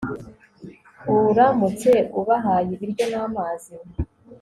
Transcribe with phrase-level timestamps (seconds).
[1.31, 3.73] uramutse ubahaye ibiryo n'amazi